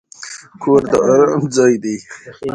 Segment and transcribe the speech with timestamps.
[0.61, 1.95] کور د ارام ځای دی.